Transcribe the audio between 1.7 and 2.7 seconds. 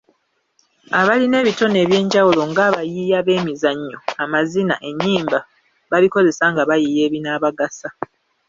eby'enjawulo nga